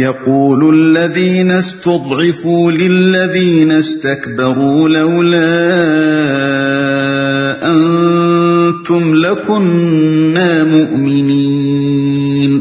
يقول 0.00 0.64
الذين 0.74 1.50
استضعفوا 1.50 2.70
للذين 2.70 3.72
استكبروا 3.72 4.88
لولا 4.88 5.50
أنتم 7.72 9.14
لكنا 9.14 10.48
مؤمنين 10.64 12.58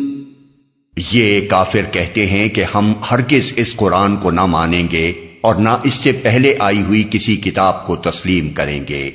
یہ 1.11 1.41
کافر 1.49 1.81
کہتے 1.91 2.25
ہیں 2.25 2.49
کہ 2.49 2.63
ہم 2.75 2.93
ہرگز 3.11 3.53
اس 3.55 3.75
قرآن 3.75 4.17
کو 4.17 4.31
نہ 4.31 4.45
مانیں 4.45 4.87
گے 4.91 5.13
اور 5.41 5.55
نہ 5.55 5.69
اس 5.83 5.93
سے 5.93 6.11
پہلے 6.11 6.55
آئی 6.59 6.81
ہوئی 6.81 7.03
کسی 7.11 7.35
کتاب 7.35 7.85
کو 7.85 7.95
تسلیم 7.95 8.49
کریں 8.49 8.83
گے۔ 8.89 9.09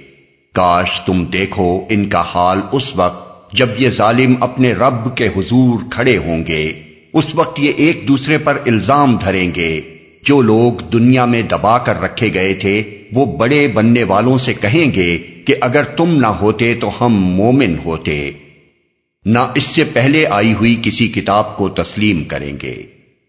کاش 0.55 1.01
تم 1.07 1.25
دیکھو 1.25 1.85
ان 1.91 2.09
کا 2.09 2.23
حال 2.35 2.59
اس 2.73 2.97
وقت 2.97 3.53
جب 3.55 3.69
یہ 3.79 3.91
ظالم 3.91 4.35
اپنے 4.41 4.73
رب 4.73 5.17
کے 5.17 5.27
حضور 5.27 5.81
کھڑے 5.91 6.17
ہوں 6.17 6.45
گے۔ 6.47 6.73
اس 7.15 7.35
وقت 7.35 7.61
یہ 7.61 7.73
ایک 7.77 8.09
دوسرے 8.09 8.39
پر 8.39 8.59
الزام 8.67 9.17
دھریں 9.25 9.53
گے۔ 9.57 9.81
جو 10.23 10.41
لوگ 10.41 10.81
دنیا 10.81 11.25
میں 11.25 11.43
دبا 11.43 11.79
کر 11.79 12.01
رکھے 12.01 12.35
گئے 12.35 12.55
تھے 12.55 13.03
وہ 13.13 13.37
بڑے 13.37 13.69
بننے 13.69 14.03
والوں 14.03 14.39
سے 14.39 14.55
کہیں 14.55 14.95
گے 14.95 15.19
کہ 15.45 15.55
اگر 15.61 15.83
تم 15.83 16.21
نہ 16.21 16.27
ہوتے 16.27 16.75
تو 16.75 16.91
ہم 17.01 17.13
مومن 17.15 17.75
ہوتے۔ 17.85 18.31
نہ 19.25 19.39
اس 19.55 19.65
سے 19.65 19.85
پہلے 19.85 20.25
آئی 20.31 20.55
ہوئی 20.55 20.77
کسی 20.83 21.09
کتاب 21.09 21.57
کو 21.57 21.69
تسلیم 21.69 22.25
کریں 22.25 22.53
گے۔ 22.63 22.75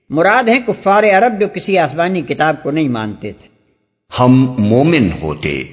مراد 0.09 0.49
ہیں 0.49 0.59
کفار 0.67 1.03
عرب 1.03 1.41
جو 1.41 1.47
کسی 1.53 1.77
آسمانی 1.77 2.21
کتاب 2.21 2.63
کو 2.63 2.71
نہیں 2.71 2.89
مانتے 2.89 3.31
تھے۔ 3.31 3.47
ہم 4.19 4.55
مومن 4.59 5.07
ہوتے۔ 5.21 5.63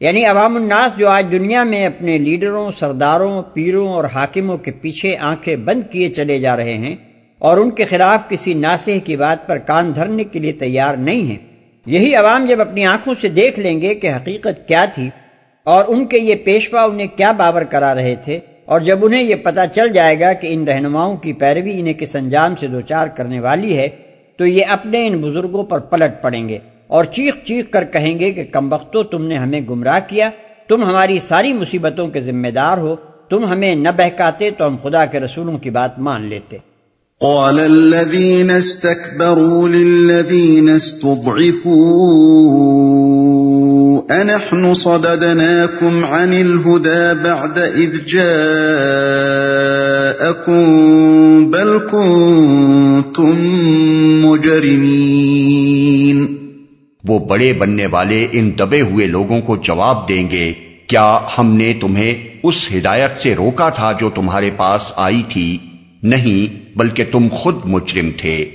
یعنی 0.00 0.24
عوام 0.24 0.56
الناس 0.56 0.98
جو 0.98 1.08
آج 1.08 1.26
دنیا 1.32 1.64
میں 1.64 1.86
اپنے 1.86 2.18
لیڈروں 2.18 2.70
سرداروں 2.78 3.42
پیروں 3.42 3.88
اور 3.88 4.04
حاکموں 4.04 4.56
کے 4.56 4.70
پیچھے 4.70 5.16
آنکھیں 5.16 5.56
بند 5.56 5.92
کیے 5.92 6.08
چلے 6.08 6.38
جا 6.38 6.56
رہے 6.56 6.74
ہیں 6.74 6.96
اور 7.38 7.58
ان 7.58 7.70
کے 7.70 7.84
خلاف 7.84 8.28
کسی 8.28 8.54
ناسح 8.54 8.98
کی 9.04 9.16
بات 9.16 9.46
پر 9.46 9.58
کان 9.58 9.94
دھرنے 9.94 10.24
کے 10.24 10.38
لیے 10.38 10.52
تیار 10.52 10.94
نہیں 10.94 11.22
ہیں۔ 11.22 11.36
یہی 11.86 12.14
عوام 12.14 12.46
جب 12.46 12.60
اپنی 12.60 12.84
آنکھوں 12.86 13.14
سے 13.20 13.28
دیکھ 13.28 13.60
لیں 13.60 13.80
گے 13.80 13.94
کہ 13.94 14.10
حقیقت 14.10 14.68
کیا 14.68 14.84
تھی 14.84 15.10
اور 15.64 15.84
ان 15.88 16.06
کے 16.06 16.18
یہ 16.18 16.34
پیشوا 16.44 16.82
انہیں 16.82 17.06
کیا 17.16 17.32
باور 17.32 17.62
کرا 17.62 17.94
رہے 17.94 18.14
تھے 18.24 18.40
اور 18.64 18.80
جب 18.80 19.04
انہیں 19.04 19.22
یہ 19.22 19.34
پتا 19.34 19.66
چل 19.66 19.92
جائے 19.92 20.20
گا 20.20 20.32
کہ 20.32 20.46
ان 20.50 20.64
رہنماؤں 20.64 21.16
کی 21.16 21.32
پیروی 21.32 21.80
انہیں 21.80 21.94
کس 21.94 22.16
انجام 22.16 22.54
سے 22.60 22.66
دوچار 22.66 23.06
کرنے 23.06 23.40
والی 23.40 23.78
ہے، 23.78 23.88
تو 24.36 24.46
یہ 24.46 24.64
اپنے 24.68 25.06
ان 25.06 25.18
بزرگوں 25.18 25.64
پر 25.64 25.78
پلٹ 25.78 26.22
پڑیں 26.22 26.48
گے 26.48 26.58
اور 26.86 27.04
چیخ 27.04 27.34
چیخ 27.44 27.64
کر 27.70 27.84
کہیں 27.84 28.18
گے 28.20 28.32
کہ 28.32 28.44
کم 28.44 28.72
وقتوں 28.72 29.04
تم 29.04 29.26
نے 29.26 29.34
ہمیں 29.34 29.60
گمراہ 29.70 30.00
کیا، 30.08 30.30
تم 30.68 30.84
ہماری 30.84 31.18
ساری 31.18 31.52
مصیبتوں 31.52 32.08
کے 32.08 32.20
ذمہ 32.20 32.48
دار 32.48 32.78
ہو، 32.78 32.96
تم 33.28 33.46
ہمیں 33.46 33.74
نہ 33.74 33.88
بہکاتے 33.96 34.50
تو 34.50 34.66
ہم 34.66 34.76
خدا 34.82 35.04
کے 35.06 35.20
رسولوں 35.20 35.58
کی 35.58 35.70
بات 35.70 35.98
مان 35.98 36.22
لیتے۔ 36.22 36.58
قال 37.20 37.58
الذين 37.58 38.50
استكبروا 38.50 39.68
للذين 39.68 40.68
استضعفوا 40.68 41.82
أنحن 44.22 44.74
صددناكم 44.74 46.04
عن 46.04 46.32
الهدى 46.32 47.22
بعد 47.22 47.58
إذ 47.58 48.06
جاءكم 48.06 48.30
بل 51.50 51.80
كنتم 51.92 53.36
مجرمين 54.24 56.26
وہ 57.04 57.18
بڑے 57.18 57.52
بننے 57.52 57.86
والے 57.86 58.28
ان 58.32 58.50
دبے 58.58 58.80
ہوئے 58.80 59.06
لوگوں 59.06 59.40
کو 59.40 59.56
جواب 59.56 60.08
دیں 60.08 60.30
گے، 60.30 60.52
کیا 60.86 61.18
ہم 61.38 61.54
نے 61.54 61.74
تمہیں 61.80 62.14
اس 62.42 62.68
ہدایت 62.74 63.22
سے 63.22 63.34
روکا 63.34 63.70
تھا 63.70 63.92
جو 64.00 64.10
تمہارے 64.14 64.50
پاس 64.56 64.92
آئی 64.96 65.22
تھی؟ 65.28 65.58
نہیں 66.02 66.63
بلکہ 66.76 67.04
تم 67.12 67.28
خود 67.32 67.60
مجرم 67.64 68.10
تھے۔ 68.16 68.50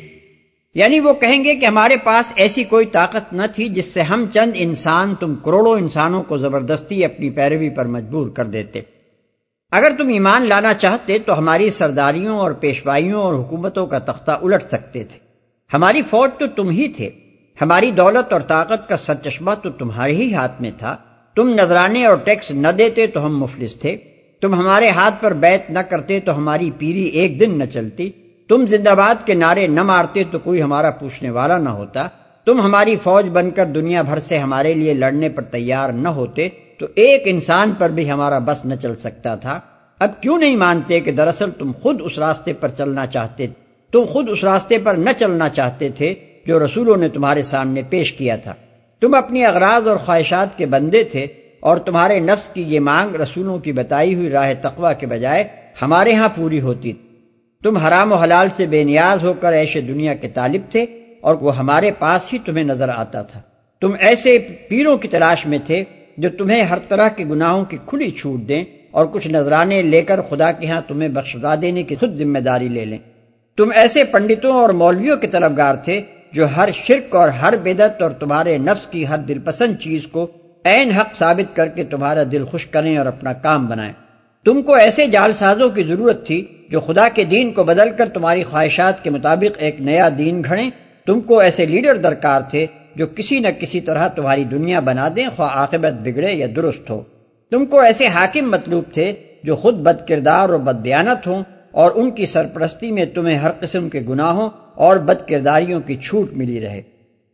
یعنی 0.76 1.00
وہ 1.00 1.14
کہیں 1.14 1.44
گے 1.44 1.56
کہ 1.56 1.66
ہمارے 1.66 1.96
پاس 1.98 2.34
ایسی 2.36 2.64
کوئی 2.64 2.86
طاقت 2.86 3.34
نہ 3.34 3.42
تھی 3.56 3.68
جس 3.68 3.86
سے 3.86 4.02
ہم 4.02 4.26
چند 4.34 4.52
انسان 4.56 5.16
تم 5.16 5.36
کروڑوں 5.36 5.74
انسانوں 5.74 6.24
کو 6.24 6.38
زبردستی 6.38 7.06
اپنی 7.06 7.30
پیروی 7.30 7.70
پر 7.70 7.86
مجبور 7.86 8.30
کر 8.30 8.46
دیتے۔ 8.46 8.82
اگر 9.72 9.92
تم 9.98 10.08
ایمان 10.08 10.48
لانا 10.50 10.74
چاہتے 10.74 11.20
تو 11.20 11.38
ہماری 11.38 11.70
سرداریوں 11.70 12.40
اور 12.40 12.52
پیشوائیوں 12.52 13.22
اور 13.22 13.34
حکومتوں 13.34 13.88
کا 13.88 14.00
تختہ 14.00 14.32
الٹ 14.32 14.64
سکتے 14.64 15.04
تھے۔ 15.04 15.20
ہماری 15.74 16.02
فوج 16.02 16.30
تو 16.40 16.48
تم 16.48 16.70
ہی 16.70 16.88
تھے۔ 16.88 17.10
ہماری 17.62 17.92
دولت 17.92 18.34
اور 18.34 18.42
طاقت 18.42 18.90
کا 18.90 18.98
سرچشمہ 18.98 19.52
تو 19.64 19.70
تمہارے 19.70 20.14
ہی 20.14 20.34
ہاتھ 20.34 20.62
میں 20.62 20.72
تھا۔ 20.78 20.98
تم 21.36 21.50
نذرانے 21.50 22.06
اور 22.06 22.18
ٹیکس 22.18 22.52
نہ 22.52 22.68
دیتے 22.68 23.08
تو 23.08 23.26
ہم 23.26 23.40
مفلس 23.40 23.80
تھے۔ 23.80 23.98
تم 24.42 24.54
ہمارے 24.54 24.90
ہاتھ 24.90 25.16
پر 25.22 25.34
بیت 25.34 25.70
نہ 25.70 25.80
کرتے 25.80 26.20
تو 26.20 26.38
ہماری 26.38 26.72
پیری 26.78 27.04
ایک 27.04 27.40
دن 27.40 27.58
نہ 27.60 27.64
چلتی۔ 27.64 28.10
تم 28.48 28.66
زندہ 28.66 28.90
باد 28.90 29.28
کے 29.28 29.34
نعرے 29.34 29.68
نہ 29.68 29.84
مارتے 29.84 30.24
تو 30.32 30.40
کوئی 30.40 30.62
ہمارا 30.62 30.92
پوچھنے 30.92 31.30
والا 31.30 31.58
نہ 31.58 31.70
ہوتا۔ 31.70 32.08
تم 32.46 32.62
ہماری 32.62 32.96
فوج 33.04 33.30
بن 33.30 33.52
کر 33.52 33.66
دنیا 33.66 34.02
بھر 34.02 34.20
سے 34.20 34.38
ہمارے 34.38 34.74
لیے 34.74 34.94
لڑنے 34.94 35.30
پر 35.30 35.44
تیار 35.44 35.90
نہ 35.90 36.08
ہوتے 36.08 36.50
تو 36.78 36.86
ایک 36.96 37.22
انسان 37.26 37.72
پر 37.78 37.90
بھی 37.90 38.12
ہمارا 38.12 38.40
بس 38.40 38.66
نہ 38.66 38.76
چل 38.76 38.96
سکتا 38.96 39.36
تھا۔ 39.36 39.60
اب 40.00 40.22
کیوں 40.22 40.38
نہیں 40.38 40.56
مانتے 40.56 41.00
کہ 41.00 41.12
دراصل 41.12 41.52
تم 41.52 41.72
خود 41.82 42.02
اس 42.04 42.20
راستے 42.20 42.54
پر 42.54 42.70
چلنا 42.70 43.08
چاہتے، 43.08 43.48
تم 43.92 44.04
خود 44.10 44.30
اس 44.30 44.44
راستے 44.44 44.78
پر 44.78 44.94
نہ 44.94 45.10
چلنا 45.18 45.50
چاہتے 45.50 45.90
تھے 45.90 46.14
جو 46.48 46.66
رسولوں 46.66 46.98
نے 46.98 47.10
تمہارے 47.10 47.42
سامنے 47.42 47.82
پیش 47.90 48.14
کیا 48.14 48.36
تھا۔ 48.36 48.54
تم 49.00 49.14
اپنی 49.14 49.46
اغراض 49.46 49.88
اور 49.88 49.98
خواہشات 49.98 50.58
کے 50.58 50.66
بندے 50.66 51.04
تھے 51.04 51.28
اور 51.60 51.78
تمہارے 51.78 52.20
نفس 52.20 52.50
کی 52.50 52.62
یہ 52.62 52.80
مانگ 52.80 53.16
رسولوں 53.16 53.58
کی 53.58 53.72
بتائی 53.72 54.16
ہوئی 54.16 54.30
راہ 54.30 54.54
تقوی 54.62 54.94
کے 55.00 55.08
بجائے 55.08 55.44
ہمارے 55.82 56.14
ہاں 56.14 56.30
پوری 56.36 56.62
ہوتی۔ 56.62 56.92
تم 57.64 57.78
حرام 57.78 58.12
و 58.12 58.16
حلال 58.16 58.48
سے 58.58 58.66
بے 58.66 58.84
نیاز 58.84 59.24
ہو 59.24 59.34
کر 59.34 59.54
ایسے 59.54 59.82
دنیا 59.82 60.14
کے 60.14 60.28
طالب 60.28 60.72
تھے 60.72 60.86
اور 61.22 61.36
وہ 61.36 61.58
ہمارے 61.58 61.92
پاس 61.92 62.34
ہی 62.34 62.38
تمہیں 62.46 62.64
نظر 62.64 62.90
آتا 62.90 63.22
تھا۔ 63.22 63.42
تم 63.82 63.92
ایسے 64.00 64.38
پیروں 64.70 64.98
کی 64.98 65.08
تلاش 65.08 65.46
میں 65.46 65.58
تھے 65.66 65.84
جو 66.18 66.30
تمہیں 66.38 66.64
ہر 66.64 66.78
طرح 66.88 67.08
کے 67.08 67.26
گناہوں 67.26 67.66
کی 67.66 67.78
کھلی 67.86 68.12
چھوٹ 68.12 68.48
دیں 68.48 68.64
اور 68.92 69.06
کچھ 69.06 69.28
نذرانے 69.28 69.82
لے 69.82 70.02
کر 70.02 70.22
خدا 70.22 70.52
کے 70.52 70.68
ہاں 70.68 70.82
تمہیں 70.88 71.10
بخشدا 71.10 71.56
دینے 71.62 71.84
کی 71.84 71.96
خود 71.96 72.18
ذمہ 72.18 72.40
داری 72.40 72.68
لے 72.68 72.86
لیں۔ 72.86 72.98
تم 73.58 73.70
ایسے 73.76 74.04
پنڈتوں 74.04 74.54
اور 74.54 74.70
مولویوں 74.70 75.18
کے 75.18 75.28
طلبگار 75.28 75.76
تھے 75.76 76.02
جو 76.34 76.46
ہر 76.58 76.70
شرک 76.74 77.16
اور 77.16 77.30
ہر 77.30 77.54
بدت 77.64 78.02
اور 78.02 78.12
تمہارے 78.12 78.58
نفس 78.58 78.88
کی 78.88 79.08
ہر 79.08 79.18
دل 79.18 79.40
پسند 79.40 79.76
چیز 79.80 80.08
کو 80.12 80.28
عین 80.66 80.92
حق 80.92 81.16
ثابت 81.16 81.56
کر 81.56 81.68
کے 81.68 81.84
تمہارا 81.84 82.24
دل 82.32 82.46
خوش 82.46 82.66
کریں 82.66 82.98
اور 82.98 83.06
اپنا 83.06 83.34
کام 83.34 83.68
بنائیں۔ 83.68 83.94
تم 84.46 84.62
کو 84.62 84.74
ایسے 84.74 85.08
جال 85.08 85.34
سازوں 85.34 85.70
کی 85.70 85.84
ضرورت 85.84 86.28
تھی 86.28 86.46
جو 86.70 86.80
خدا 86.80 87.10
کے 87.10 87.24
دین 87.24 87.52
کو 87.52 87.64
بدل 87.64 87.90
کر 87.98 88.10
تمہاری 88.10 88.44
خواہشات 88.44 89.04
کے 89.04 89.10
مطابق 89.10 89.56
ایک 89.58 89.82
نیا 89.82 90.10
دین 90.18 90.42
گھڑیں۔ 90.44 90.70
تم 91.06 91.22
کو 91.22 91.40
ایسے 91.40 91.66
لیڈر 91.66 91.96
درکار 91.96 92.42
تھے 92.42 92.66
جو 92.96 93.06
کسی 93.16 93.40
نہ 93.40 93.48
کسی 93.60 93.80
طرح 93.80 94.08
تمہاری 94.08 94.44
دنیا 94.44 94.80
بنا 94.80 95.10
دیں 95.16 95.28
خواہ 95.36 95.50
عاقبت 95.50 95.94
بگڑے 96.04 96.34
یا 96.34 96.48
درست 96.56 96.90
ہو۔ 96.90 97.04
تم 97.52 97.66
کو 97.66 97.80
ایسے 97.80 98.08
حاکم 98.08 98.52
مطلوب 98.52 98.84
تھے 98.94 99.14
جو 99.44 99.56
خود 99.56 99.76
بد 99.76 100.08
کردار 100.08 100.50
اور 100.50 100.60
بد 100.60 100.86
دیانت 100.86 101.28
ہوں 101.28 101.44
اور 101.72 101.92
ان 101.96 102.12
کی 102.12 102.26
سرپرستی 102.26 102.92
میں 102.92 103.06
تمہیں 103.06 103.38
ہر 103.38 103.52
قسم 103.60 103.90
کے 103.90 104.02
گناہوں 104.10 104.50
اور 104.76 104.98
بد 104.98 105.28
کرداریوں 105.28 105.80
کی 105.80 105.96
چھوٹ 105.96 106.34
ملی 106.34 106.62
رہے۔ 106.62 106.82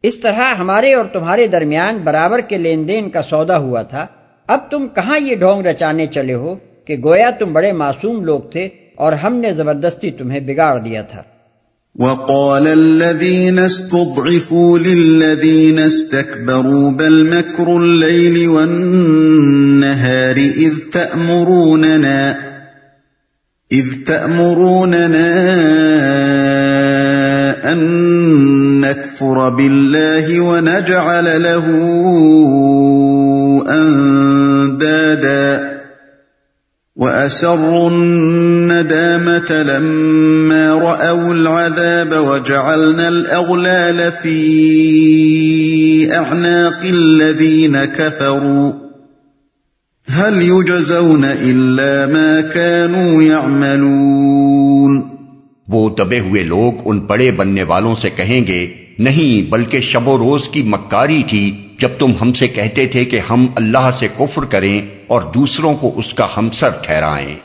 اس 0.08 0.20
طرح 0.20 0.54
ہمارے 0.60 0.94
اور 0.94 1.06
تمہارے 1.14 1.48
درمیان 1.48 1.98
برابر 2.04 2.40
کے 2.40 2.58
لین 2.58 2.88
دین 2.88 3.10
کا 3.10 3.22
سودا 3.22 3.58
ہوا 3.58 3.82
تھا۔ 3.82 4.06
اب 4.48 4.60
تم 4.72 4.88
کہاں 4.88 5.20
یہ 5.20 5.36
ڈھونگ 5.36 5.66
رچانے 5.66 6.08
چلے 6.08 6.34
ہو 6.34 6.56
کہ 6.86 6.96
گویا 7.04 7.30
تم 7.30 7.54
بڑے 7.54 7.72
معصوم 7.72 8.24
لوگ 8.24 8.40
تھے 8.52 8.70
اور 8.96 9.14
ہم 9.14 9.36
نے 9.36 9.54
زبردستی 9.54 10.12
تمہیں 10.12 10.40
بگاڑ 10.40 10.78
دیا 10.78 11.02
تھا۔ 11.02 11.22
وقال 12.00 12.68
الذين 12.68 13.60
استضعفوا 13.60 14.78
للذين 14.80 15.80
استكبروا 15.80 16.92
بل 16.92 17.18
مكر 17.24 17.68
الليل 17.68 18.48
والنهار 18.48 20.38
إذ 20.58 20.74
تأمروننا 20.94 22.18
إذ 23.72 23.88
تأمروننا 24.08 25.26
أن 27.72 28.65
نكفر 28.86 29.50
بالله 29.50 30.42
ونجعل 30.42 31.44
له 31.44 31.66
أندادا. 33.70 35.76
وَأَسَرُّوا 36.96 37.90
النَّدَامَةَ 37.90 39.52
لَمَّا 39.52 40.76
رَأَوُا 40.76 41.34
الْعَذَابَ 41.34 42.14
وَجَعَلْنَا 42.14 43.08
الْأَغْلَالَ 43.08 44.12
فِي 44.12 46.16
أَعْنَاقِ 46.16 46.86
الَّذِينَ 46.86 47.86
كَفَرُوا. 47.86 48.74
هَلْ 50.08 50.42
يُجْزَوْنَ 50.42 51.26
إِلَّا 51.26 52.14
مَا 52.14 52.42
كَانُوا 52.42 53.24
يَعْمَلُونَ؟ 53.24 54.35
وہ 55.68 55.90
دبے 55.90 56.20
ہوئے 56.20 56.44
لوگ 56.44 56.82
ان 56.86 57.00
بڑے 57.00 57.32
بننے 57.32 57.64
والوں 57.64 57.96
سے 57.96 58.10
کہیں 58.10 58.48
گے، 58.48 58.68
نہیں، 59.00 59.52
بلکہ 59.52 59.82
شب 59.82 60.08
و 60.08 60.18
روز 60.18 60.50
کی 60.50 60.64
مکاری 60.64 61.24
تھی 61.28 61.68
جب 61.80 61.90
تم 62.00 62.12
ہم 62.22 62.34
سے 62.34 62.48
کہتے 62.48 62.88
تھے 62.88 63.06
کہ 63.06 63.20
ہم 63.30 63.48
اللہ 63.56 63.90
سے 64.00 64.08
کفر 64.18 64.46
کریں 64.46 64.82
اور 65.08 65.22
دوسروں 65.22 65.76
کو 65.76 65.92
اس 65.96 66.14
کا 66.14 66.28
ہمسر 66.38 66.70
ٹھہرائیں۔ 66.70 67.36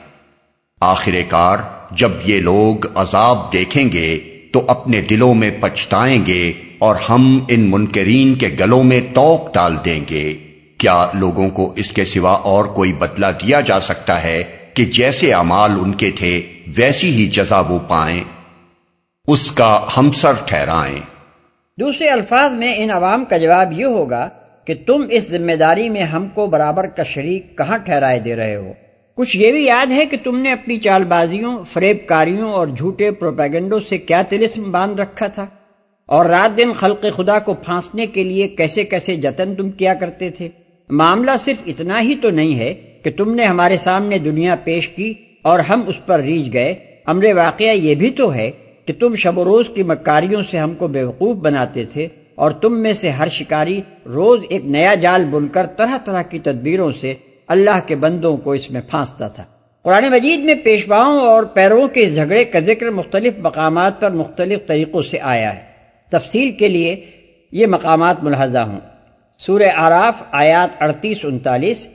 آخر 0.80 1.14
کار، 1.28 1.58
جب 1.90 2.10
یہ 2.24 2.40
لوگ 2.40 2.86
عذاب 2.94 3.52
دیکھیں 3.52 3.92
گے، 3.92 4.18
تو 4.52 4.64
اپنے 4.68 5.00
دلوں 5.00 5.34
میں 5.34 5.50
پچھتائیں 5.60 6.26
گے 6.26 6.52
اور 6.78 6.96
ہم 7.08 7.38
ان 7.48 7.60
منکرین 7.60 8.34
کے 8.34 8.48
گلوں 8.60 8.84
میں 8.84 9.00
توق 9.14 9.54
ڈال 9.54 9.76
دیں 9.84 10.00
گے۔ 10.10 10.34
کیا 10.78 11.06
لوگوں 11.14 11.48
کو 11.50 11.72
اس 11.76 11.92
کے 11.92 12.04
سوا 12.04 12.32
اور 12.32 12.64
کوئی 12.64 12.92
بدلہ 12.92 13.26
دیا 13.26 13.60
جا 13.60 13.80
سکتا 13.80 14.24
ہے 14.24 14.42
کہ 14.74 14.84
جیسے 14.84 15.32
امال 15.32 15.70
ان 15.80 15.94
کے 15.94 16.10
تھے 16.10 16.42
ویسی 16.76 17.10
ہی 17.10 17.26
جزا 17.26 17.60
وہ 17.60 17.78
پائیں، 17.88 18.24
اس 19.26 19.52
کا 19.52 19.86
ہمسر 19.96 20.32
ٹھہرائیں۔ 20.46 21.00
دوسرے 21.80 22.08
الفاظ 22.08 22.52
میں 22.52 22.74
ان 22.76 22.90
عوام 22.90 23.24
کا 23.24 23.38
جواب 23.38 23.80
یہ 23.80 23.84
ہوگا 23.84 24.28
کہ 24.64 24.74
تم 24.86 25.04
اس 25.10 25.30
ذمہ 25.30 25.52
داری 25.52 25.88
میں 25.88 26.02
ہم 26.02 26.28
کو 26.28 26.46
برابر 26.46 26.86
کا 26.86 27.02
شریک 27.02 27.58
کہاں 27.58 27.78
ٹھہرائے 27.78 28.18
دے 28.18 28.36
رہے 28.36 28.56
ہو؟ 28.56 28.72
کچھ 29.14 29.36
یہ 29.36 29.52
بھی 29.52 29.64
یاد 29.64 29.86
ہے 29.92 30.06
کہ 30.06 30.16
تم 30.24 30.38
نے 30.38 30.52
اپنی 30.52 30.78
چال 30.78 31.04
بازیوں 31.04 31.64
فریب 31.72 31.96
کاریوں 32.06 32.52
اور 32.52 32.66
جھوٹے 32.66 33.10
پروپیگنڈوں 33.10 33.80
سے 33.88 33.98
کیا 33.98 34.22
تلسم 34.28 34.70
باندھ 34.70 35.00
رکھا 35.00 35.26
تھا؟ 35.26 35.46
اور 36.06 36.26
رات 36.26 36.56
دن 36.56 36.72
خلق 36.72 37.04
خدا 37.16 37.38
کو 37.38 37.54
پھانسنے 37.54 38.06
کے 38.06 38.24
لیے 38.24 38.48
کیسے 38.48 38.84
کیسے 38.84 39.16
جتن 39.16 39.54
تم 39.54 39.70
کیا 39.70 39.94
کرتے 39.94 40.30
تھے؟ 40.30 40.48
معاملہ 40.90 41.30
صرف 41.44 41.56
اتنا 41.66 42.00
ہی 42.00 42.14
تو 42.14 42.30
نہیں 42.30 42.58
ہے 42.58 42.74
کہ 43.04 43.10
تم 43.10 43.34
نے 43.34 43.44
ہمارے 43.44 43.76
سامنے 43.76 44.18
دنیا 44.18 44.54
پیش 44.64 44.88
کی 44.88 45.14
اور 45.42 45.58
ہم 45.58 45.82
اس 45.86 46.06
پر 46.06 46.20
ریج 46.20 46.52
گئے۔ 46.52 46.74
امر 47.06 47.24
واقعہ 47.24 47.66
یہ 47.66 47.94
بھی 47.94 48.10
تو 48.10 48.34
ہے 48.34 48.50
کہ 48.84 48.92
تم 48.98 49.14
شب 49.14 49.38
و 49.38 49.44
روز 49.44 49.68
کی 49.74 49.82
مکاریوں 49.82 50.42
سے 50.42 50.58
ہم 50.58 50.74
کو 50.74 50.88
بیوقوف 50.88 51.36
بناتے 51.36 51.84
تھے 51.84 52.08
اور 52.34 52.50
تم 52.50 52.80
میں 52.80 52.92
سے 52.92 53.10
ہر 53.10 53.28
شکاری 53.28 53.80
روز 54.06 54.40
ایک 54.48 54.64
نیا 54.64 54.94
جال 54.94 55.24
بن 55.24 55.48
کر 55.48 55.66
طرح 55.66 55.98
طرح 56.04 56.22
کی 56.22 56.38
تدبیروں 56.38 56.92
سے 56.92 57.14
اللہ 57.46 57.78
کے 57.86 57.96
بندوں 57.96 58.36
کو 58.36 58.52
اس 58.52 58.70
میں 58.70 58.80
پھانستا 58.80 59.28
تھا۔ 59.28 59.44
قرآن 59.82 60.08
مجید 60.08 60.40
میں 60.40 60.54
پیشواؤں 60.54 61.20
اور 61.20 61.42
پیروں 61.42 61.88
کے 61.88 62.06
جھگڑے 62.06 62.44
کا 62.44 62.58
ذکر 62.58 62.90
مختلف 62.90 63.34
مقامات 63.38 64.00
پر 64.00 64.10
مختلف 64.10 64.58
طریقوں 64.66 65.02
سے 65.02 65.18
آیا 65.20 65.56
ہے۔ 65.56 65.60
تفصیل 66.08 66.50
کے 66.50 66.68
لیے 66.68 67.06
یہ 67.52 67.66
مقامات 67.66 68.22
ملحظہ 68.22 68.58
ہوں۔ 68.58 68.80
سورہ 69.38 69.70
آراف 69.76 70.22
آیات 70.30 70.82
اڑتیس 70.82 71.16
انتالیس 71.22 71.86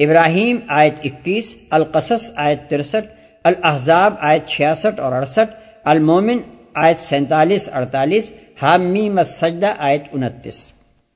ابراہیم 0.00 0.58
آیت 0.68 0.94
اکیس 1.04 1.54
القصص 1.70 2.30
آیت 2.36 2.70
ترسٹھ 2.70 3.06
الحضاب 3.44 4.14
آیت 4.20 4.48
چھیاسٹھ 4.48 5.00
اور 5.00 5.12
اڑسٹھ، 5.12 5.54
المومن 5.84 6.38
آیت 6.74 6.98
سینتالیس، 6.98 7.68
اڑتالیس 7.72 8.32
حامیم 8.62 9.18
السجدہ 9.18 9.72
آیت 9.78 10.04
انتیس۔ 10.12 10.68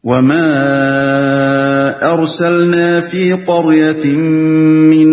وما 0.05 0.45
ارسلنا 2.03 3.01
في 3.11 3.33
قرية 3.33 4.05
من 4.91 5.09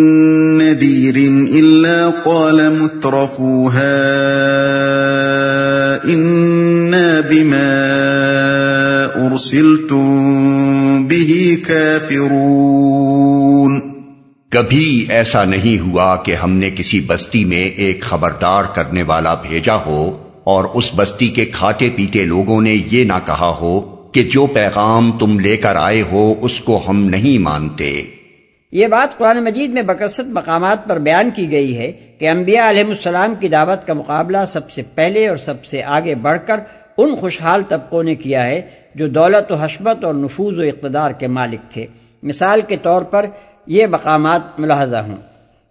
نذير 0.58 1.16
الا 1.54 2.10
قال 2.24 2.70
مترفوها 2.70 3.96
انا 6.04 7.22
بما 7.30 7.72
ارسلتم 9.26 11.08
به 11.08 11.58
كافرون 11.68 13.35
کبھی 14.56 15.06
ایسا 15.10 15.44
نہیں 15.44 15.80
ہوا 15.80 16.16
کہ 16.16 16.36
ہم 16.36 16.52
نے 16.52 16.70
کسی 16.76 17.02
بستی 17.02 17.46
میں 17.46 17.64
ایک 17.64 18.02
خبردار 18.02 18.64
کرنے 18.64 19.04
والا 19.04 19.34
بھیجا 19.34 19.76
ہو 19.86 20.24
اور 20.44 20.64
اس 20.64 20.92
بستی 20.96 21.28
کے 21.28 21.46
کھاتے 21.46 21.90
پیتے 21.96 22.26
لوگوں 22.26 22.62
نے 22.62 22.76
یہ 22.92 23.04
نہ 23.04 23.14
کہا 23.26 23.58
ہو 23.62 23.80
کہ 24.12 24.24
جو 24.24 24.46
پیغام 24.46 25.12
تم 25.12 25.40
لے 25.40 25.58
کر 25.58 25.76
آئے 25.76 26.02
ہو 26.02 26.34
اس 26.42 26.60
کو 26.60 26.84
ہم 26.88 27.06
نہیں 27.06 27.38
مانتے۔ 27.38 28.02
یہ 28.72 28.88
بات 28.88 29.18
قرآن 29.18 29.44
مجید 29.44 29.70
میں 29.70 29.82
بکثت 29.82 30.28
مقامات 30.28 30.88
پر 30.88 31.00
بیان 31.00 31.30
کی 31.36 31.52
گئی 31.52 31.78
ہے 31.78 31.92
کہ 32.20 32.30
انبیاء 32.30 32.70
علیہ 32.70 32.84
السلام 32.84 33.36
کی 33.40 33.48
دعوت 33.48 33.88
کا 33.88 33.94
مقابلہ 33.94 34.38
سب 34.48 34.72
سے 34.72 34.82
پہلے 34.96 35.28
اور 35.28 35.38
سب 35.38 35.66
سے 35.66 35.84
آگے 35.84 36.16
بڑھ 36.16 36.40
کر 36.46 36.60
ان 36.98 37.16
خوشحال 37.16 37.64
طبقوں 37.70 38.04
نے 38.04 38.16
کیا 38.16 38.46
ہے 38.46 38.62
جو 38.96 39.08
دولت 39.08 39.52
و 39.52 39.56
حشمت 39.56 40.04
اور 40.04 40.14
نفوذ 40.14 40.60
و 40.60 40.62
اقتدار 40.62 41.12
کے 41.12 41.28
مالک 41.28 41.72
تھے۔ 41.72 41.86
مثال 42.24 42.62
کے 42.68 42.76
طور 42.82 43.02
پر 43.02 43.26
یہ 43.68 43.88
مقامات 43.88 44.60
ملاحظہ 44.60 44.98
ہوں۔ 44.98 45.16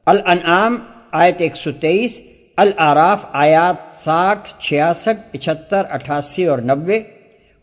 الانعام 0.07 0.77
آیت 1.13 1.35
ایک 1.39 1.57
سو 1.57 1.73
تیئیس، 1.73 2.21
العراف 2.57 3.25
آیات 3.33 4.05
ساٹھ، 4.05 4.49
چھیاسٹھ، 4.59 5.33
پچہتر، 5.33 5.83
اٹھاسی 5.91 6.47
اور 6.47 6.59
نبے 6.59 6.99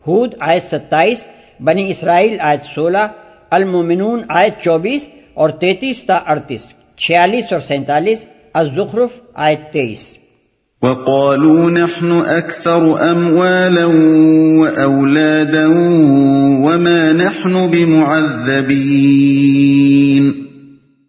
ہود 0.06 0.34
آیت 0.40 0.62
ستائیس، 0.62 1.24
بنی 1.64 1.90
اسرائیل 1.90 2.40
آیت 2.40 2.62
سولہ، 2.62 3.06
المومنون 3.50 4.22
آیت 4.28 4.60
چوبیس 4.60 5.08
اور 5.34 5.50
تینتیس 5.50 6.04
تا 6.04 6.14
اڑتیس، 6.14 6.72
چھیالیس 6.96 7.52
اور 7.52 7.60
سینتالیس، 7.60 8.26
الزخرف 8.52 9.10
آیت 9.34 9.72
تیئیس۔ 9.72 10.18
وقالوا 10.82 11.70
نحن 11.70 12.12
اكثر 12.12 13.00
اموالا 13.00 13.86
واولادا 14.60 15.66
وما 16.58 17.12
نحن 17.12 17.70
بمعذبين. 17.70 20.30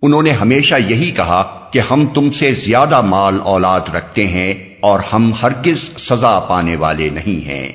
انہوں 0.02 0.24
نے 0.24 0.31
ہمیشہ 0.31 0.75
یہی 0.90 1.12
کہا 1.12 1.68
کہ 1.72 1.81
ہم 1.92 2.06
تم 2.14 2.31
سے 2.31 2.54
زیادہ 2.54 3.02
مال 3.02 3.40
اولاد 3.44 3.96
رکھتے 3.96 4.28
ہیں 4.28 4.54
اور 4.80 5.00
ہم 5.14 5.31
ہرگز 5.44 5.98
سزا 5.98 6.40
پانے 6.40 6.75
والے 6.75 7.10
نہیں 7.10 7.46
ہیں۔ 7.46 7.72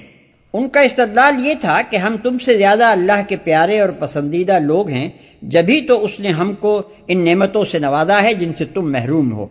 ان 0.52 0.68
کا 0.68 0.80
استدلال 0.80 1.46
یہ 1.46 1.54
تھا 1.60 1.80
کہ 1.90 1.96
ہم 1.96 2.16
تم 2.22 2.38
سے 2.38 2.58
زیادہ 2.58 2.84
اللہ 2.84 3.28
کے 3.28 3.36
پیارے 3.36 3.80
اور 3.80 3.88
پسندیدہ 3.88 4.58
لوگ 4.58 4.88
ہیں 4.88 5.08
جبھی 5.42 5.80
تو 5.80 6.04
اس 6.04 6.20
نے 6.20 6.28
ہم 6.28 6.54
کو 6.54 6.82
ان 7.08 7.24
نعمتوں 7.24 7.64
سے 7.64 7.78
نوازا 7.78 8.22
ہے 8.22 8.34
جن 8.34 8.52
سے 8.52 8.64
تم 8.64 8.92
محروم 8.92 9.32
ہو۔ 9.32 9.46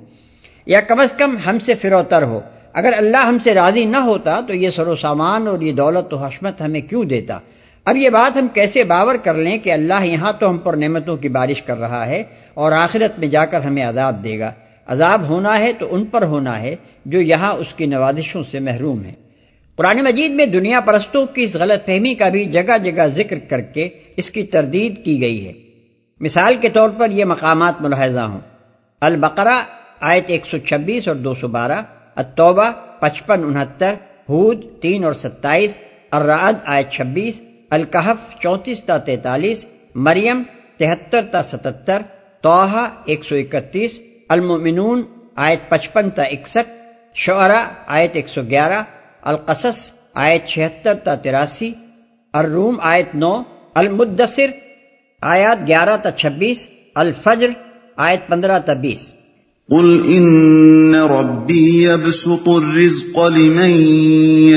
یا 0.68 0.81
کم 0.81 1.00
از 1.00 1.14
کم 1.14 1.38
ہم 1.46 1.60
سے 1.60 1.75
فروتر 1.75 2.24
ہو۔ 2.24 2.40
اگر 2.74 2.94
اللہ 2.98 3.18
ہم 3.18 3.40
سے 3.40 3.54
راضی 3.54 3.86
نہ 3.86 3.98
ہوتا 3.98 4.42
تو 4.42 4.54
یہ 4.54 4.69
سر 4.69 4.88
و 4.88 4.96
سامان 4.96 5.48
اور 5.48 5.62
یہ 5.62 5.72
دولت 5.72 6.14
و 6.14 6.18
حشمت 6.18 6.62
ہمیں 6.62 6.81
کیوں 6.81 7.06
دیتا؟ 7.06 7.40
اب 7.86 7.98
یہ 7.98 8.10
بات 8.10 8.38
ہم 8.38 8.48
کیسے 8.54 8.84
باور 8.84 9.15
کر 9.15 9.34
لیں 9.34 9.58
کہ 9.58 9.72
اللہ 9.72 10.06
یہاں 10.06 10.34
تو 10.39 10.50
ہم 10.50 10.58
پر 10.58 10.74
نعمتوں 10.74 11.18
کی 11.18 11.30
بارش 11.30 11.62
کر 11.62 11.77
رہا 11.77 12.08
ہے 12.08 12.24
اور 12.53 12.72
آخرت 12.72 13.20
میں 13.20 13.27
جا 13.27 13.46
کر 13.46 13.62
ہمیں 13.62 13.84
عذاب 13.84 14.24
دے 14.24 14.39
گا۔ 14.39 14.51
عذاب 14.88 15.30
ہونا 15.30 15.60
ہے 15.60 15.74
تو 15.74 15.96
ان 15.96 16.06
پر 16.06 16.22
ہونا 16.22 16.62
ہے 16.62 16.75
جو 17.06 17.22
یہاں 17.22 17.53
اس 17.53 17.74
کی 17.74 17.86
نوازشوں 17.86 18.44
سے 18.44 18.60
محروم 18.60 19.03
ہیں۔ 19.03 19.15
قرآن 19.75 19.98
مجید 19.98 20.32
میں 20.32 20.46
دنیا 20.46 20.80
پرستوں 20.80 21.25
کی 21.25 21.44
اس 21.44 21.56
غلط 21.56 21.86
فہمی 21.86 22.15
کا 22.15 22.30
بھی 22.30 22.46
جگہ 22.46 22.77
جگہ 22.84 23.08
ذکر 23.08 23.39
کر 23.39 23.62
کے 23.62 23.89
اس 24.18 24.30
کی 24.30 24.44
تردید 24.44 25.06
کی 25.06 25.22
گئی 25.22 25.48
ہے۔ 25.48 25.53
مثال 26.20 26.56
کے 26.62 26.70
طور 26.70 26.89
پر 26.89 27.12
یہ 27.12 27.25
مقامات 27.25 27.82
ملاحظہ 27.82 28.20
ہوں۔ 28.20 28.39
البقرہ 29.01 29.63
آیت 30.00 30.24
ایک 30.27 30.46
سو 30.46 30.58
چھبیس 30.58 31.08
اور 31.08 31.16
دو 31.16 31.34
سو 31.34 31.48
بارہ، 31.48 31.82
التوبہ، 32.16 32.72
پچپن، 33.00 33.44
انہتر، 33.44 33.94
ہود، 34.30 34.63
تین 34.82 35.04
اور 35.04 35.13
ستائیس، 35.13 35.77
الرعد، 36.12 36.54
آیت 36.66 36.92
چھبیس 36.92 37.42
الکحف 37.70 38.18
چونتیس 38.39 38.84
تا 38.84 38.98
تینتالیس، 38.98 39.66
مریم، 39.96 40.44
تہتر 40.77 41.25
تا 41.32 41.44
ستتر 41.44 42.01
توحا 42.42 42.89
ایک 43.06 43.24
سو 43.24 43.36
اکتیس، 43.36 44.00
المؤمنون، 44.30 45.04
آیت 45.36 45.70
پچپن 45.70 46.10
تا 46.10 46.24
اکسٹھ 46.24 46.70
شعرا 47.16 47.70
آیت 47.88 48.12
ایک 48.13 48.30
سو 48.30 48.42
گیارہ، 48.42 48.84
القصص، 49.22 49.92
آیت 50.13 50.48
چھہتر 50.48 50.94
تا 50.94 51.16
تراسی، 51.16 51.74
الروم، 52.34 52.77
آیت 52.82 53.16
نو، 53.16 53.44
المدثر، 53.74 54.50
آیات 55.22 55.68
گیارہ 55.68 55.98
تا 55.98 56.12
چھبیس، 56.12 56.68
الفجر، 56.96 57.50
آیت 57.96 58.27
پندرہ 58.27 58.60
تا 58.60 58.74
بیس۔ 58.74 59.13
قل 59.71 60.01
ان 60.05 60.95
ربی 60.95 61.83
يبسط 61.83 62.43
الرزق 62.45 63.27
لمن 63.27 63.71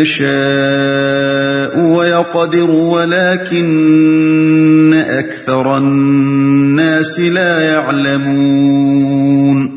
يشاء 0.03 1.81
ويقدر، 1.81 2.71
ولكن 2.71 5.03
اكثر 5.09 5.67
الناس 5.67 7.19
لا 7.19 7.63
يعلمون۔ 7.63 9.69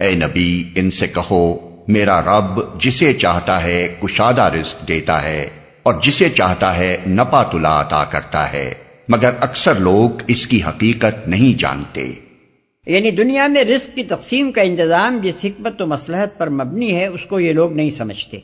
اے 0.00 0.14
نبی، 0.14 0.64
ان 0.76 0.90
سے 0.90 1.06
کہو، 1.06 1.58
میرا 1.88 2.22
رب 2.22 2.80
جسے 2.80 3.12
چاہتا 3.12 3.64
ہے 3.64 3.96
کشادہ 4.02 4.42
رزق 4.42 4.88
دیتا 4.88 5.22
ہے 5.22 5.48
اور 5.82 5.94
جسے 6.02 6.28
چاہتا 6.28 6.76
ہے 6.76 6.96
نپا 7.06 7.42
تلا 7.42 7.80
عطا 7.80 8.04
کرتا 8.04 8.52
ہے، 8.52 8.74
مگر 9.08 9.30
اکثر 9.40 9.74
لوگ 9.74 10.22
اس 10.26 10.46
کی 10.46 10.60
حقیقت 10.68 11.28
نہیں 11.28 11.60
جانتے۔ 11.60 12.27
یعنی 12.88 13.10
دنیا 13.10 13.46
میں 13.46 13.64
رزق 13.64 13.94
کی 13.94 14.04
تقسیم 14.04 14.52
کا 14.52 14.62
انتظام 14.62 15.18
جس 15.22 15.34
حکمت 15.44 15.82
و 15.82 15.86
مسلحت 15.86 16.38
پر 16.38 16.48
مبنی 16.48 16.94
ہے، 16.94 17.06
اس 17.06 17.24
کو 17.24 17.40
یہ 17.40 17.52
لوگ 17.52 17.72
نہیں 17.72 17.90
سمجھتے۔ 17.90 18.38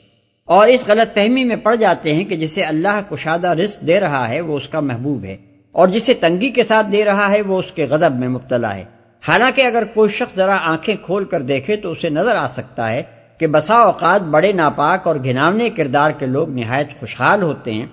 اور 0.45 0.69
اس 0.69 0.89
غلط 0.89 1.15
فہمی 1.15 1.45
میں 1.45 1.57
پڑ 1.57 1.75
جاتے 1.75 2.15
ہیں 2.15 2.25
کہ 2.25 2.37
جسے 2.37 2.63
اللہ 2.63 3.01
کشادہ 3.11 3.49
رزق 3.49 3.81
دے 3.81 4.01
رہا 4.01 4.29
ہے، 4.29 4.41
وہ 4.41 4.57
اس 4.57 4.69
کا 4.69 4.81
محبوب 4.81 5.25
ہے۔ 5.25 5.37
اور 5.73 5.89
جسے 5.89 6.15
تنگی 6.15 6.51
کے 6.51 6.65
ساتھ 6.65 6.87
دے 6.93 7.05
رہا 7.05 7.31
ہے، 7.31 7.43
وہ 7.43 7.59
اس 7.59 7.73
کے 7.73 7.87
غضب 7.91 8.13
میں 8.15 8.29
مبتلا 8.29 8.77
ہے۔ 8.77 8.85
حالانکہ 9.29 9.63
اگر 9.63 9.85
کوئی 9.95 10.11
شخص 10.11 10.37
ذرا 10.37 10.57
آنکھیں 10.61 10.95
کھول 11.03 11.25
کر 11.25 11.43
دیکھے 11.43 11.77
تو 11.77 11.91
اسے 11.91 12.11
نظر 12.11 12.37
آ 12.37 12.49
سکتا 12.49 12.93
ہے 12.93 13.03
کہ 13.39 13.47
بسا 13.47 13.75
اوقات 13.75 14.23
بڑے 14.23 14.53
ناپاک 14.53 15.07
اور 15.07 15.17
گھناونے 15.25 15.71
کردار 15.71 16.11
کے 16.11 16.27
لوگ 16.27 16.51
نہایت 16.51 17.01
خوشحال 17.01 17.43
ہوتے 17.43 17.73
ہیں۔ 17.73 17.87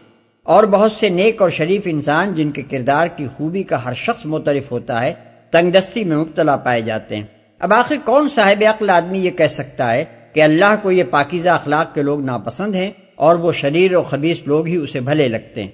اور 0.44 0.64
بہت 0.64 0.92
سے 0.92 1.10
نیک 1.10 1.42
اور 1.42 1.50
شریف 1.50 1.82
انسان 1.86 2.34
جن 2.34 2.52
کے 2.52 2.62
کردار 2.62 3.08
کی 3.08 3.28
خوبی 3.38 3.64
کا 3.64 3.86
ہر 3.86 3.94
شخص 3.94 4.26
مترف 4.26 4.72
ہوتا 4.72 5.06
ہے 5.06 5.14
تنگ 5.52 5.72
دستی 5.72 6.04
میں 6.04 6.18
مبتلا 6.18 6.56
پائے 6.56 6.82
جاتے 6.82 7.16
ہیں۔ 7.16 7.24
اب 7.60 7.74
آخر 7.74 7.96
کون 8.06 8.30
صاحب 8.30 8.64
عقل 8.70 8.90
آدمی 8.90 9.20
یہ 9.20 9.32
کہہ 9.32 9.46
سکتا 9.46 9.94
ہے 9.94 10.06
کہ 10.34 10.44
اللہ 10.44 10.76
کو 10.82 10.92
یہ 10.92 11.04
پاکیزہ 11.10 11.50
اخلاق 11.50 11.96
کے 11.96 12.02
لوگ 12.02 12.26
ناپسند 12.26 12.76
ہیں 12.76 12.92
اور 13.16 13.36
وہ 13.36 13.52
شریر 13.52 13.96
و 13.96 14.04
خبیص 14.04 14.42
لوگ 14.46 14.68
ہی 14.68 14.76
اسے 14.76 15.00
بھلے 15.00 15.28
لگتے 15.28 15.64
ہیں۔ 15.64 15.72